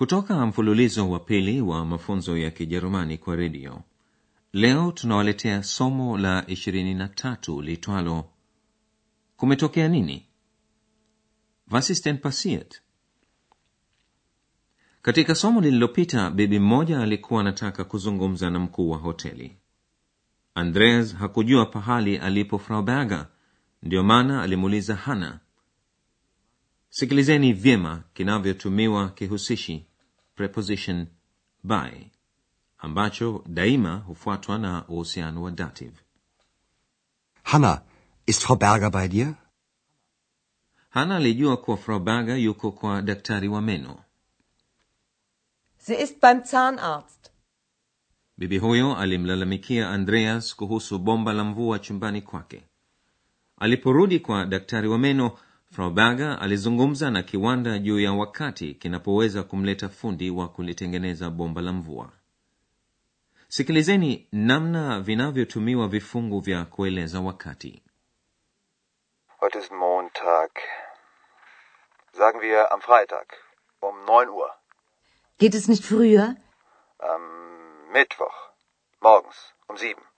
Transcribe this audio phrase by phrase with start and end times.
[0.00, 3.82] kutoka mfululizo wa pili wa mafunzo ya Kijerumani kwa redio,
[4.52, 8.24] leo tunawaletea somo la 23 litwalo
[9.36, 10.26] kumetokea nini?
[11.70, 12.82] Was ist denn passiert?
[15.02, 19.56] Katika somo lililopita, bibi mmoja alikuwa anataka kuzungumza na mkuu wa hoteli.
[20.54, 23.28] Andreas hakujua pahali alipo Frau Berger,
[23.82, 25.40] ndiyo maana alimuuliza Hana.
[26.90, 29.86] Sikilizeni vyema kinavyotumiwa kihusishi
[30.40, 31.06] preposition
[31.64, 32.10] by
[32.78, 35.96] ambacho daima hufuatwa na uhusiano wa dative.
[37.42, 37.82] Hanna,
[38.26, 39.34] ist Frau Berger bei dir?
[40.90, 44.04] hanna alijua kuwa Frau Berger yuko kwa daktari wa meno.
[45.78, 47.30] Sie ist beim Zahnarzt.
[48.38, 52.62] Bibi huyo alimlalamikia Andreas kuhusu bomba la mvua chumbani kwake.
[53.56, 55.38] Aliporudi kwa daktari wa meno,
[55.72, 61.72] Frau Berger alizungumza na kiwanda juu ya wakati kinapoweza kumleta fundi wa kulitengeneza bomba la
[61.72, 62.12] mvua.
[63.48, 67.82] Sikilizeni namna vinavyotumiwa vifungu vya kueleza wakati.
[69.40, 70.50] Heute ist Montag.
[72.12, 73.26] Sagen wir am Freitag
[73.82, 74.50] um 9 Uhr.
[75.38, 76.36] Geht es nicht früher?
[76.98, 77.22] Am
[77.92, 78.34] Mittwoch
[79.00, 79.36] morgens
[79.68, 80.09] um 7.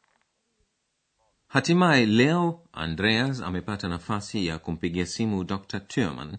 [1.52, 5.80] Hatimaye leo Andreas amepata nafasi ya kumpigia simu Dr.
[5.80, 6.36] turman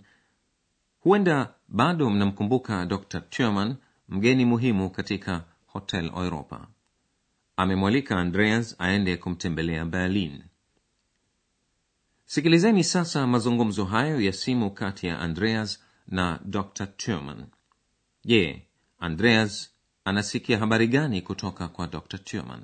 [1.00, 3.22] Huenda bado mnamkumbuka Dr.
[3.22, 3.76] turman
[4.10, 6.68] mgeni muhimu katika Hotel Europa.
[7.58, 10.44] Amemwalika Andreas aende kumtembelea Berlin.
[12.26, 16.88] Sikilizeni sasa mazungumzo hayo ya simu kati ya Andreas na Dr.
[16.88, 17.46] turman
[18.26, 18.68] Je,
[19.00, 19.74] Andreas
[20.06, 22.18] anasikia habari gani kutoka kwa Dr.
[22.18, 22.64] Thurman?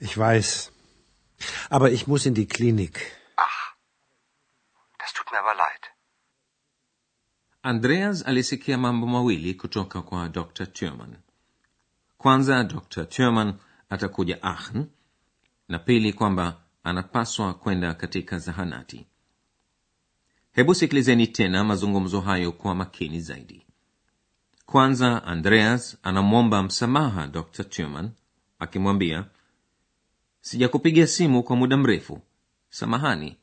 [0.00, 0.72] Ich weiß.
[1.70, 2.96] Aber ich muss in die Klinik.
[3.36, 3.74] Ach,
[4.98, 5.82] das tut mir aber leid.
[7.62, 10.66] Andreas alisikia mambo mawili kutoka kwa Dr.
[10.72, 11.16] Thurman.
[12.18, 13.08] Kwanza, Dr.
[13.08, 13.54] Thurman
[13.90, 14.86] atakuja Aachen,
[15.68, 19.06] na pili kwamba anapaswa kwenda katika zahanati.
[20.52, 23.66] Hebu sikilizeni tena mazungumzo hayo kwa makini zaidi.
[24.66, 27.64] Kwanza, Andreas anamwomba msamaha Dr.
[27.64, 28.10] Thurman
[28.58, 29.24] akimwambia,
[30.42, 32.20] sijakupigia simu kwa muda mrefu,
[32.70, 33.38] samahani.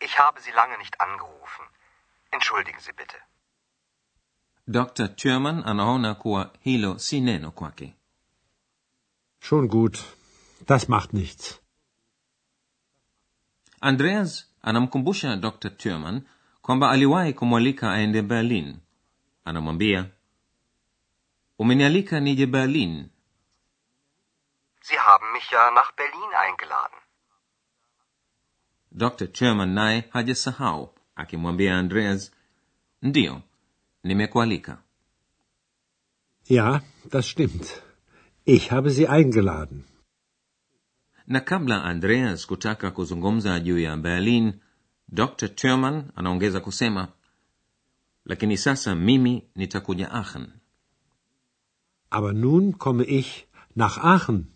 [0.00, 1.66] Ich habe Sie lange nicht angerufen.
[2.30, 3.16] Entschuldigen Sie bitte.
[4.66, 5.08] Dr.
[5.16, 7.94] Thurman anaona kuwa hilo si neno kwake.
[9.40, 9.98] Schon gut.
[10.66, 11.60] Das macht nichts.
[13.80, 15.70] Andreas anamkumbusha Dr.
[15.76, 16.22] Thurman
[16.62, 18.76] kwamba aliwahi kumwalika aende Berlin.
[19.44, 20.06] Anamwambia,
[21.58, 23.08] umenialika nije Berlin.
[24.88, 26.98] Sie haben mich ja nach Berlin eingeladen.
[28.90, 29.26] Dr.
[29.32, 32.32] Thurman naye hajasahau akimwambia Andreas,
[33.02, 33.42] ndiyo,
[34.02, 34.78] nimekualika.
[36.48, 37.82] Ja, das stimmt.
[38.44, 39.84] Ich habe Sie eingeladen.
[41.26, 44.60] Na kabla Andreas kutaka kuzungumza juu ya Berlin,
[45.08, 45.48] Dr.
[45.56, 47.08] Thurman anaongeza kusema,
[48.24, 50.52] lakini sasa mimi nitakuja Aachen.
[52.10, 54.53] Aber nun komme ich nach Aachen.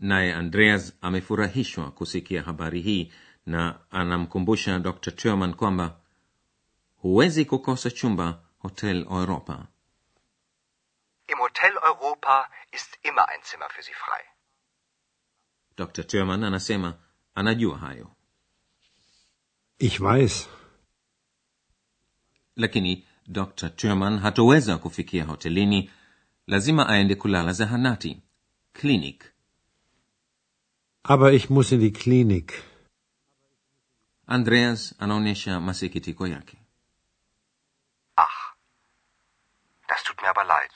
[0.00, 3.12] Naye andreas amefurahishwa kusikia habari hii
[3.46, 6.00] na anamkumbusha dr turman kwamba
[6.96, 9.66] huwezi kukosa chumba hotel europa
[11.26, 14.24] Im Hotel Europa ist immer ein Zimmer für Sie frei.
[15.76, 16.94] dr turman anasema
[17.34, 18.10] anajua hayo
[19.78, 20.48] Ich weiß.
[22.56, 25.90] lakini dr turman hatoweza kufikia hotelini
[26.46, 28.22] lazima aende kulala zahanati
[28.72, 29.24] clinic
[31.02, 32.62] Aber ich muss in die Klinik.
[34.26, 36.56] andreas anaonyesha masikitiko yake
[38.16, 38.54] Ach,
[39.88, 40.70] das tut mir aber leid.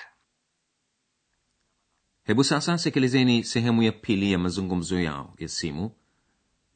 [2.24, 5.90] hebu sasa sikilizeni sehemu ya pili ya mazungumzo yao ya simu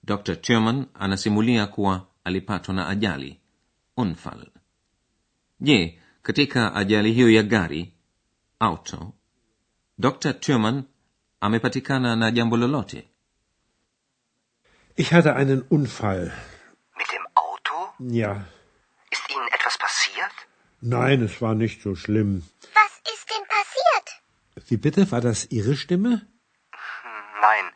[0.05, 3.41] dr turman anasimulia kuwa alipatwa na ajali
[3.97, 4.51] unfall.
[5.61, 7.93] je katika ajali hiyo ya gari
[8.61, 9.13] auto
[9.99, 10.85] dr turman
[11.41, 13.09] amepatikana na jambo lolote
[15.01, 16.33] Ich hatte einen Unfall.
[16.97, 17.75] Mit dem Auto?
[18.01, 18.45] Ja.
[19.11, 20.35] Ist Ihnen etwas passiert?
[20.81, 22.43] Nein, es war nicht so schlimm.
[22.75, 24.69] Was ist denn passiert?
[24.69, 25.09] Wie bitte?
[25.13, 26.27] War das Ihre Stimme?
[27.41, 27.67] Nein.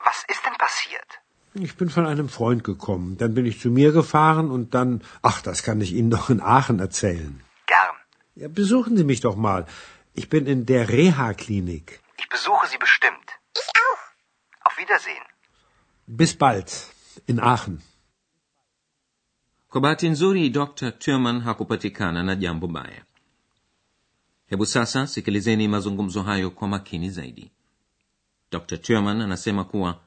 [0.00, 1.10] Was ist denn passiert?
[1.54, 3.16] Ich bin von einem Freund gekommen.
[3.18, 5.04] Dann bin ich zu mir gefahren und dann.
[5.22, 7.40] Ach, das kann ich Ihnen doch in Aachen erzählen.
[7.66, 7.96] Gern.
[8.34, 9.64] Ja, besuchen Sie mich doch mal.
[10.12, 12.00] Ich bin in der Reha-Klinik.
[12.18, 13.28] Ich besuche Sie bestimmt.
[13.56, 14.66] Ich auch.
[14.66, 15.22] Auf Wiedersehen.
[16.06, 16.70] Bis bald.
[17.26, 17.78] In Aachen.
[19.68, 23.04] kwa bahati nzuri dr turman hakupatikana na jambo baya
[24.46, 27.50] hebu sasa sikilizeni mazungumzo hayo kwa makini zaidi
[28.50, 30.00] dr turman anasema kuwa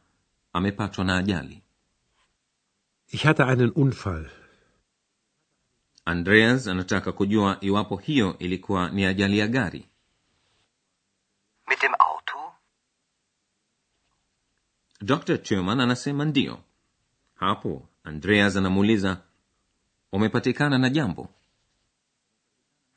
[0.53, 1.61] amepatwa na ajali
[3.11, 4.29] Ich hatte einen Unfall.
[6.05, 9.85] andreas anataka kujua iwapo hiyo ilikuwa ni ajali ya gari
[11.69, 11.91] Mit dem?
[15.01, 16.63] Dr turman anasema ndiyo
[17.35, 19.21] hapo andreas anamuuliza
[20.11, 21.29] umepatikana na jambo?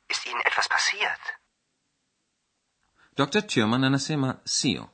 [0.09, 1.21] Ist Ihnen etwas passiert?
[3.17, 4.89] dr turman anasema siyo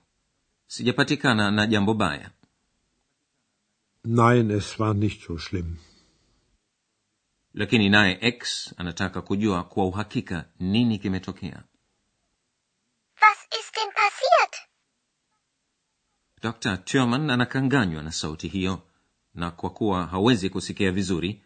[0.67, 2.31] sijapatikana na jambo baya.
[4.03, 5.77] Nein, es war nicht so schlimm.
[7.53, 11.63] lakini naye x anataka kujua kwa uhakika nini kimetokea
[13.21, 14.55] Was ist denn passiert?
[16.41, 18.81] Dr turman anakanganywa na sauti hiyo
[19.33, 21.43] na kwa kuwa hawezi kusikia vizuri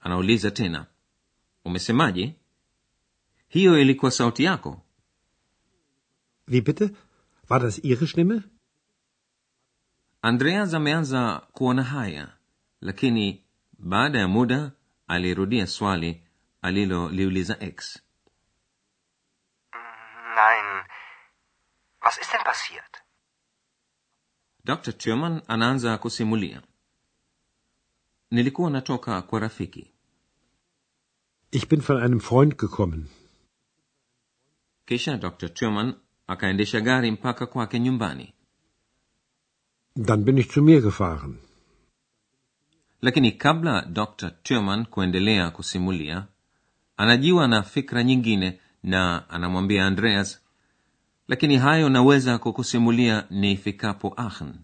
[0.00, 0.86] anauliza tena
[1.64, 2.34] umesemaje
[3.48, 4.80] hiyo ilikuwa sauti yako
[6.48, 6.90] Wie bitte?
[7.48, 8.42] War das Ihre Stimme?
[10.22, 12.36] andreas ameanza kuona haya
[12.80, 13.44] lakini
[13.78, 14.72] baada ya muda
[15.08, 16.22] alirudia swali
[16.62, 18.02] aliloliuliza x
[20.36, 20.84] Nein.
[22.02, 23.03] Was ist denn passiert?
[24.64, 26.62] Dr turman anaanza kusimulia
[28.30, 29.90] nilikuwa natoka kwa rafiki
[31.50, 33.06] Ich bin von einem Freund gekommen.
[34.86, 35.94] kisha dr turman
[36.26, 38.32] akaendesha gari mpaka kwake nyumbani
[39.96, 41.36] Dann bin ich zu mir gefahren.
[43.02, 46.26] lakini kabla dr turman kuendelea kusimulia
[46.96, 50.40] anajiwa na fikra nyingine na anamwambia andreas
[51.28, 54.54] lakini hayo naweza kukusimulia nifikapo aachen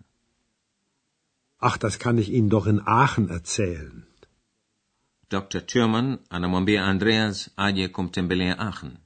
[1.63, 4.03] Ach, das kann ich Ihnen doch in Aachen erzählen.
[5.31, 8.97] dr turman anamwambia andreas aje kumtembelea aachen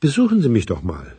[0.00, 1.16] Besuchen Sie mich doch mal.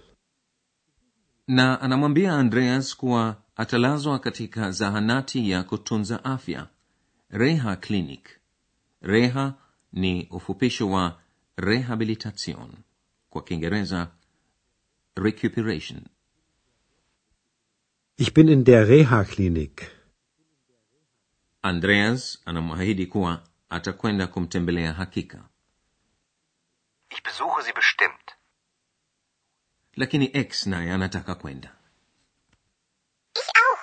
[1.48, 6.68] na anamwambia andreas kuwa atalazwa katika zahanati ya kutunza afya
[7.30, 8.30] reha clinic
[9.02, 9.54] reha
[9.94, 11.20] ni ufupisho wa
[11.58, 12.70] rehabilitation
[13.30, 14.08] kwa kiingereza
[15.20, 16.02] recuperation
[18.18, 19.82] Ich bin in der Reha-Klinik.
[21.62, 25.50] andreas anamwahidi kuwa atakwenda kumtembelea hakika
[27.10, 28.32] Ich besuche Sie bestimmt.
[29.96, 31.76] lakini x naye anataka kwenda
[33.36, 33.80] Ich auch.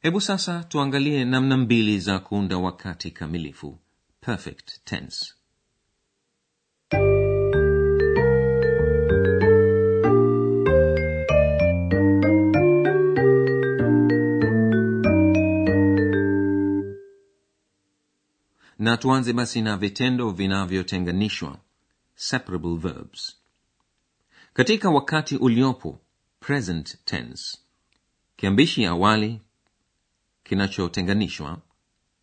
[0.00, 3.78] hebu sasa tuangalie namna mbili za kuunda wakati kamilifu
[4.20, 5.34] perfect tense
[18.78, 21.58] na tuanze basi na vitendo vinavyotenganishwa
[22.14, 23.36] separable verbs.
[24.52, 26.00] Katika wakati uliopo
[26.40, 27.58] present tense.
[28.36, 29.40] Kiambishi awali
[30.44, 31.58] kinachotenganishwa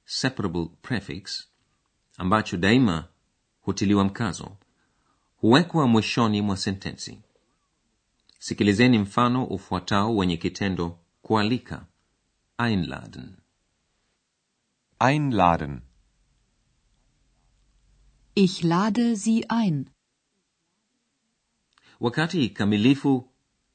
[0.06, 1.48] separable prefix
[2.18, 3.08] ambacho daima
[3.62, 4.58] hutiliwa mkazo
[5.38, 7.20] huwekwa mwishoni mwa sentensi.
[8.40, 11.86] Sikilizeni mfano ufuatao wenye kitendo kualika.
[12.58, 13.36] Einladen.
[15.00, 15.82] Einladen.
[18.36, 19.86] Ich lade Sie ein.
[22.00, 23.30] wakati kamilifu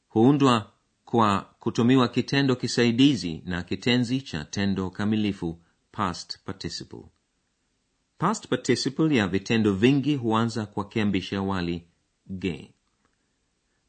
[0.08, 0.72] huundwa
[1.04, 5.58] kwa kutumiwa kitendo kisaidizi na kitenzi cha tendo kamilifu
[5.92, 7.02] past participle.
[8.18, 11.82] Past participle ya vitendo vingi huanza kwa kiambishi awali
[12.30, 12.74] ge.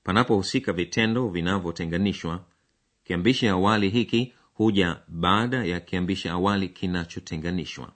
[0.04, 2.46] Panapohusika vitendo vinavyotenganishwa
[3.04, 7.94] kiambishi awali hiki huja baada ya kiambishi awali kinachotenganishwa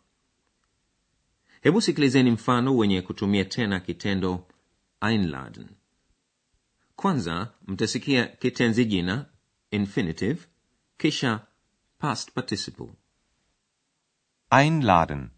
[1.64, 4.48] hebu sikilizeni mfano wenye kutumia tena kitendo
[5.02, 5.70] einladen
[6.96, 9.26] kwanza mtasikia kitenzi jina
[9.72, 10.40] infinitive
[10.98, 11.40] kisha
[11.98, 12.90] past participle
[14.62, 15.32] Einladen.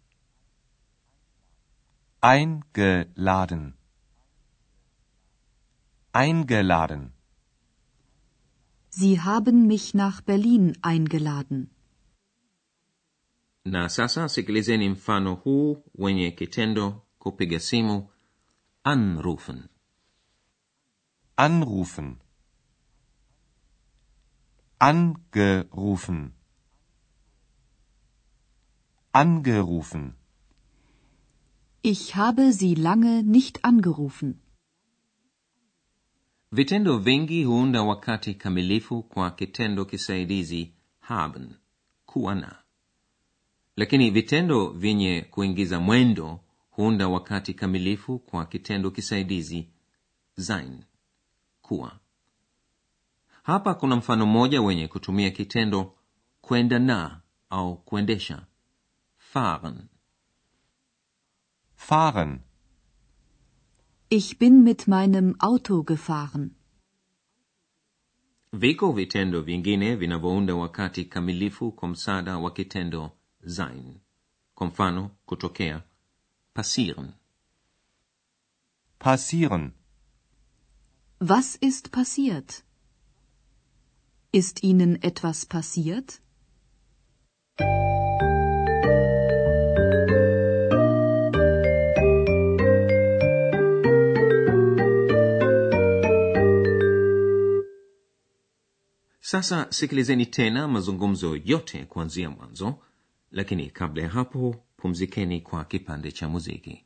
[2.21, 3.75] Eingeladen.
[6.11, 7.13] Eingeladen.
[8.89, 11.69] Sie haben mich nach Berlin eingeladen.
[13.65, 18.09] Na sasa sikilizeni mfano huu wenye kitendo kupiga simu
[18.83, 19.63] anrufen
[21.37, 22.15] Anrufen.
[24.79, 26.31] Angerufen.
[29.13, 30.13] Angerufen.
[31.83, 34.35] Ich habe Sie lange nicht angerufen.
[36.51, 41.55] vitendo vingi huunda wakati kamilifu kwa kitendo kisaidizi haben
[42.05, 42.63] kuwa na
[43.75, 46.39] lakini vitendo vyenye kuingiza mwendo
[46.69, 49.67] huunda wakati kamilifu kwa kitendo kisaidizi
[50.37, 50.83] sein
[51.61, 51.99] kuwa
[53.43, 55.93] hapa kuna mfano mmoja wenye kutumia kitendo
[56.41, 58.45] kwenda na au kuendesha
[59.17, 59.77] fahren
[61.77, 62.39] Fahren.
[64.09, 66.49] Ich bin mit meinem Auto gefahren.
[68.53, 73.11] viko vitendo vingine vinavyounda wakati kamilifu kwa msaada wa kitendo
[73.47, 73.99] sein
[74.55, 75.81] kwa mfano kutokea
[76.53, 77.11] passieren
[78.99, 79.73] Passieren.
[81.19, 82.63] Was ist passiert?
[84.31, 86.21] Ist Ihnen etwas passiert?
[99.21, 102.75] sasa sikilizeni tena mazungumzo yote kuanzia mwanzo
[103.35, 106.85] lakini kabla ya hapo pumzikeni kwa kipande cha muziki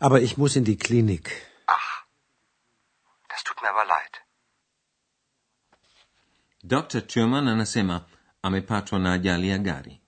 [0.00, 1.30] Aber ich muss in die Klinik.
[1.66, 2.04] Ach,
[3.28, 4.20] das tut mir aber leid.
[6.62, 8.06] dr turman anasema
[8.42, 10.00] amepatwa ajali gari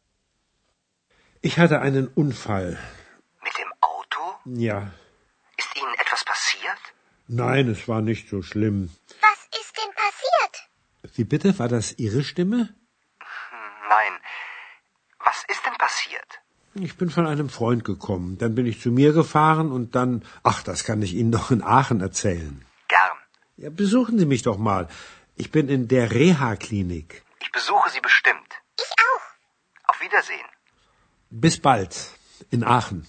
[1.42, 2.78] Ich hatte einen Unfall.
[3.42, 4.20] Mit dem Auto?
[4.44, 4.90] Ja.
[5.56, 6.82] Ist Ihnen etwas passiert?
[7.28, 8.90] Nein, es war nicht so schlimm.
[9.20, 11.16] Was ist denn passiert?
[11.16, 11.58] Wie bitte?
[11.58, 12.74] War das Ihre Stimme?
[13.88, 14.14] Nein.
[15.18, 16.30] Was ist denn passiert?
[16.80, 18.38] Ich bin von einem Freund gekommen.
[18.38, 20.22] Dann bin ich zu mir gefahren und dann.
[20.42, 22.64] Ach, das kann ich Ihnen doch in Aachen erzählen.
[22.88, 23.16] Gern.
[23.56, 24.88] Ja, besuchen Sie mich doch mal.
[25.36, 27.22] Ich bin in der Reha-Klinik.
[27.40, 28.50] Ich besuche Sie bestimmt.
[28.78, 29.26] Ich auch.
[29.90, 30.48] Auf Wiedersehen.
[31.30, 31.94] Bis bald.
[32.50, 33.06] In Aachen.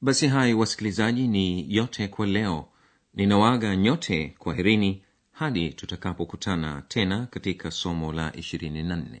[0.00, 2.68] basi hai wasikilizaji ni yote kwa leo
[3.14, 9.20] ninawaga nyote kwaherini hadi tutakapokutana tena katika somo la 24